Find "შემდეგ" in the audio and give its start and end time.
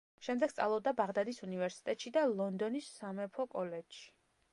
0.25-0.51